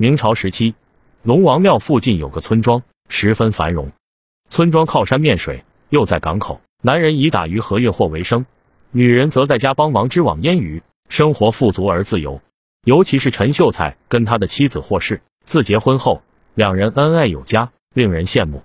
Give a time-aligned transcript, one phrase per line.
[0.00, 0.76] 明朝时期，
[1.24, 3.90] 龙王庙附近有个村庄，十分繁荣。
[4.48, 8.46] 村庄靠山面水，又在港口，男人以打鱼和运货为生，
[8.92, 12.40] 女人则在家帮忙织网腌鱼，生活富足而自由。
[12.84, 16.22] 尤其是陈秀才跟他的妻子霍氏，自结婚后，
[16.54, 18.62] 两人恩爱有加，令人羡慕。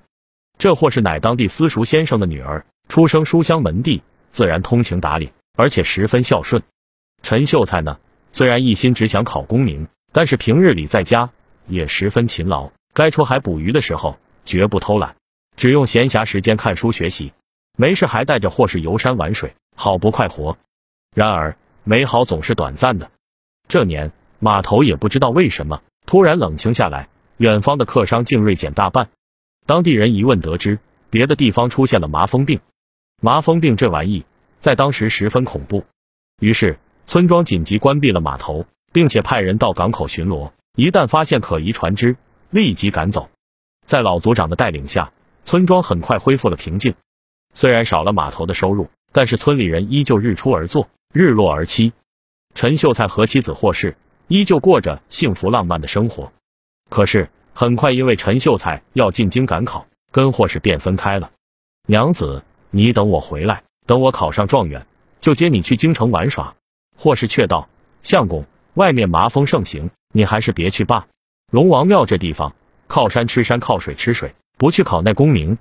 [0.60, 6.62] 这霍氏乃当地私塾先生的女儿，出生书香门第，自然通情达理，而且十分孝顺。
[7.24, 7.98] 陈秀才呢，
[8.32, 11.32] 虽然一心只想考功名，但是平日里在家
[11.68, 15.16] 也十分勤劳，该出海捕鱼的时候绝不偷懒，
[15.58, 17.34] 只用闲暇时间看书学习，
[17.76, 20.58] 没事还带着霍氏游山玩水，好不快活。
[21.16, 23.12] 然而美好总是短暂的。
[23.68, 29.10] 这年码头也不知道为什么突然冷清下来，远方的客商竟锐减大半。
[29.66, 32.60] 当地人一问得知，别的地方出现了麻风病。
[33.22, 34.26] 麻风病这玩意
[34.60, 35.86] 在当时十分恐怖，
[36.40, 42.16] 于是村庄紧急关闭了码头，并且派人到港口巡逻，一旦发现可疑船只，
[42.50, 43.30] 立即赶走。
[43.86, 45.12] 在老族长的带领下，
[45.44, 46.96] 村庄很快恢复了平静。
[47.54, 51.92] 虽然少了码头的收入，但是村里人依旧日出而作，日落而息。
[52.56, 56.32] 陈秀才和妻子霍氏依旧过着幸福浪漫的生活。
[56.90, 61.32] 可是很快，因为陈秀才要进京赶考，跟霍氏便分开了。
[61.88, 64.86] 娘子，你等我回来，等我考上状元，
[65.20, 66.56] 就接你去京城玩耍。
[66.96, 67.68] 霍氏却道：
[68.02, 71.08] 相公，外面麻风盛行，你还是别去罢。
[71.52, 72.56] 龙王庙这地方，
[72.88, 75.58] 靠山吃山，靠水吃水，不去考那功名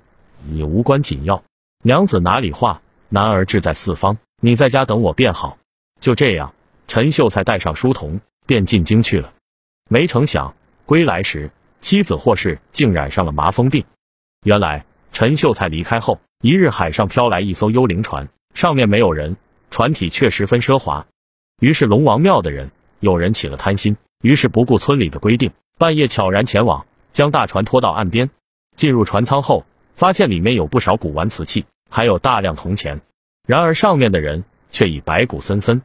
[0.51, 1.43] 也无关紧要。
[1.83, 2.81] 娘子哪里话？
[3.09, 5.57] 男儿志在四方，你在家等我便好。
[5.99, 6.53] 就这样。
[6.85, 9.31] 陈秀才带上书童，便进京去了。
[9.89, 10.53] 没成想
[10.85, 13.85] 归来时，妻子霍氏竟染上了麻风病。
[14.45, 19.37] 原来陈秀才离开后，一日海上飘来一艘幽灵船，上面没有人，
[19.71, 21.05] 船体却十分奢华。
[21.59, 22.71] 于是龙王庙的人
[23.03, 28.29] 有人起了贪心，于是不顾村里的规定，半夜悄然前往，将大船拖到岸边。
[28.77, 33.01] 进入船舱后，发现里面有不少古玩瓷器，还有大量铜钱。
[33.45, 35.81] 然而上面的人却已白骨森森。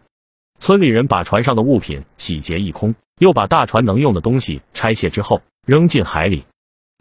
[0.61, 6.45] 村里人把船上的物品洗劫一空，又把大船能用的东西拆卸之后扔进海里。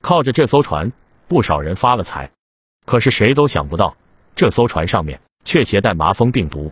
[0.01, 0.94] 靠着这艘船，
[1.27, 2.31] 不少人发了财。
[2.88, 3.95] 可是谁都想不到，
[4.35, 6.72] 这艘船上面却携带麻风病毒。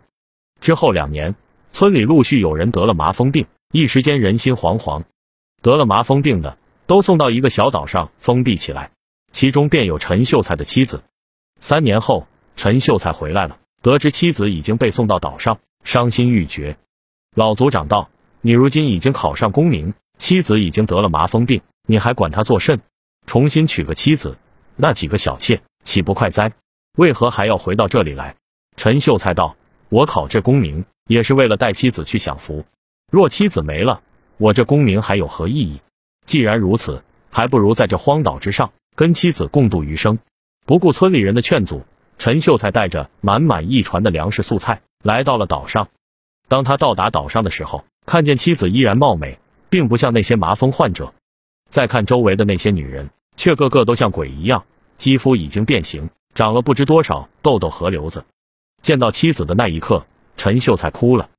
[0.62, 1.36] 之后两年，
[1.76, 5.04] 村里陆续有人得了麻风病，一时间人心惶惶。
[5.62, 8.92] 得了麻风病的都送到一个小岛上封闭起来，
[9.30, 11.04] 其中便有陈秀才的妻子。
[11.60, 15.60] 三年后，陈秀才回来了，得知妻子已经被送到岛上。
[15.84, 16.78] 伤心欲绝，
[17.36, 18.10] 老族长道
[18.40, 22.80] ：“你如今已经考上功名，妻子已经得了麻风病，你还管他作甚？
[23.28, 24.38] 重新娶个妻子，
[24.78, 26.54] 那几个小妾岂不快哉？
[26.98, 28.38] 为何还要回到这里来？”
[28.78, 29.58] 陈秀才道
[29.96, 32.66] ：“我考这功名也是为了带妻子去享福，
[33.10, 34.02] 若妻子没了，
[34.36, 35.80] 我这功名还有何意义？
[36.26, 37.02] 既然如此，
[37.32, 40.20] 还不如在这荒岛之上跟妻子共度余生。”
[40.68, 41.86] 不顾村里人的劝阻，
[42.18, 44.82] 陈秀才带着满满一船的粮食素菜。
[45.02, 45.88] 来到了岛上，
[46.50, 49.40] 当他到达岛上的时候，看见妻子依然貌美，
[49.70, 51.14] 并不像那些麻风患者。
[51.70, 54.66] 再看周围的那些女人，却个个都像鬼一样，
[54.98, 58.26] 肌肤已经变形，长了不知多少痘痘和瘤子。
[58.86, 60.06] 见到妻子的那一刻，
[60.38, 61.32] 陈秀才哭了。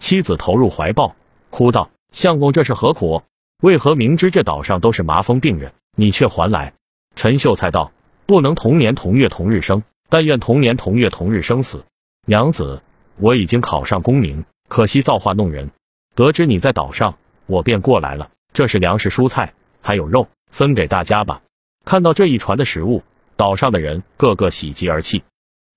[0.00, 1.14] 妻子投入怀抱，
[1.48, 3.22] 哭道：“相公，这是何苦？
[3.62, 6.74] 为何明知这岛上都是麻风病人，你却还来？”
[7.14, 7.92] 陈秀才道
[8.26, 11.84] ：“不能同年同月同日生，但愿同年同月同日生死。”
[12.26, 12.82] 娘子。
[13.20, 15.70] 我已经考上功名，可惜造化弄人。
[16.16, 17.16] 得知你在岛上，
[17.46, 18.30] 我便过来了。
[18.52, 21.42] 这是粮食、蔬菜，还有肉，分给大家吧。
[21.84, 23.04] 看到这一船的食物，
[23.36, 25.22] 岛上的人个个喜极而泣。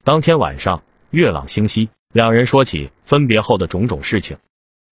[0.04, 4.38] 当天晚上，月朗星稀，两人说起分别后的种种事情。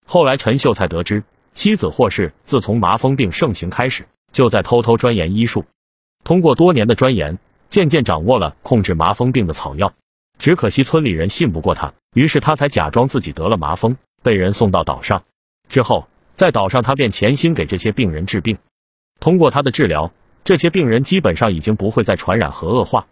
[0.06, 5.64] 后来陈秀才得知，妻子霍氏自从麻风病盛行开始，就在偷偷钻研医术，
[6.26, 9.94] 通过多年的钻研，渐渐掌握了控制麻风病的草药。
[10.38, 15.24] 只可惜村里人信不过他，于是他才假装自己得了麻风，被人送到岛上。
[15.70, 18.58] 之后，在岛上他便潜心给这些病人治病。
[19.22, 20.12] 通过他的治疗，
[20.44, 23.08] 这些病人基本上已经不会再传染和恶化。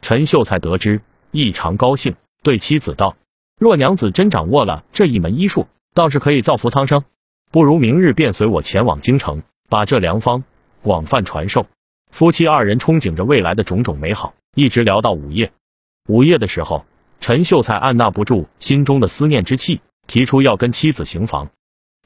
[0.00, 1.02] 陈秀才得知，
[1.32, 2.14] 异常高兴，
[2.46, 3.16] 对妻子道
[3.58, 7.02] ：“若娘子真掌握了这一门医术，倒是可以造福苍生。
[7.50, 10.44] 不如明日便随我前往京城，把这良方
[10.80, 11.66] 广泛传授。”
[12.08, 15.50] 夫妻二人憧憬着未来的种种美好，一直聊到午夜。
[16.08, 16.86] 午夜的时候，
[17.18, 21.50] 陈秀才按捺不住心中的思念之气，提出要跟妻子行房。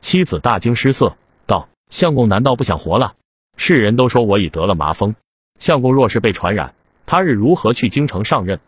[0.01, 3.13] 妻子大惊失色，道：“相公难道不想活了？
[3.59, 5.17] 世人都说我已得了麻风，
[5.59, 6.73] 相公若是被传染，
[7.05, 8.59] 他日如何去京城上任？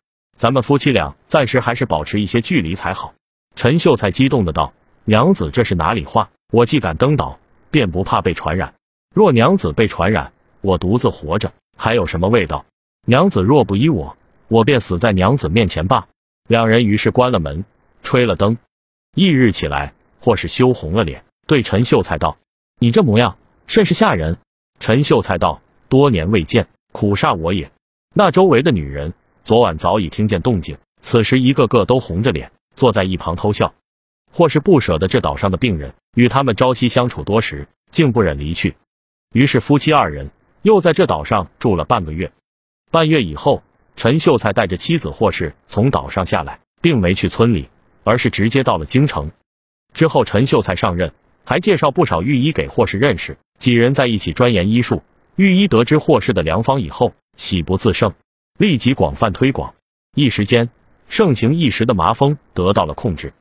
[0.43, 3.15] 咱们夫妻俩暂时还是保持一些距离才好。”
[3.55, 4.73] 陈秀才激动的道
[5.06, 6.31] ：“娘子这是哪里话？
[6.50, 7.39] 我既敢登岛，
[7.71, 8.75] 便不怕被传染。
[9.15, 12.67] 若娘子被传染，我独自活着还有什么味道？
[13.06, 14.17] 娘子若不依我，
[14.49, 16.09] 我便死在娘子面前罢。
[16.49, 17.65] 两人于是关了门，
[18.03, 18.59] 吹了灯。
[19.15, 22.37] 翌日起来，或是羞红了脸，对陈秀才道
[22.81, 24.39] ：“你这模样甚是吓人。”
[24.81, 27.71] 陈秀才道：“多年未见，苦煞我也。”
[28.12, 33.75] 那周围的女人昨晚早已听见动静，此时一个个都红着脸坐在一旁偷笑，
[34.33, 38.77] 或是不舍得这岛上的病人，与他们朝夕相处多时，竟不忍离去。
[39.35, 40.31] 于是夫妻二人
[40.62, 42.33] 又在这岛上住了半个月。
[42.93, 43.62] 半月以后，
[43.97, 47.69] 陈秀才带着妻子霍氏从岛上下来，并没去村里，
[48.05, 49.33] 而是直接到了京城。
[49.93, 51.12] 之后，陈秀才上任，
[51.44, 55.03] 还介绍不少御医给霍氏认识，几人在一起钻研医术。
[55.35, 58.15] 御医得知霍氏的良方以后，喜不自胜，
[58.59, 59.75] 立即广泛推广。
[60.15, 60.71] 一时间，
[61.09, 63.33] 盛行一时的麻风得到了控制。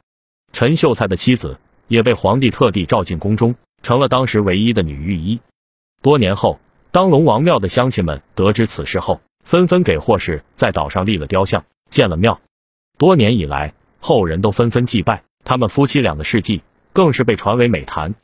[0.52, 5.40] 陈秀才的妻子也被皇帝特地召进宫中，成了当时唯一的女御医。
[6.02, 6.60] 多年后，
[6.92, 12.42] 当龙王庙的乡亲们得知此事后，纷纷给霍氏在岛上立了雕像，建了庙。
[12.98, 16.64] 多年以来，后人都纷纷祭拜他们夫妻俩的事迹，
[16.94, 18.16] 更是被传为美谈。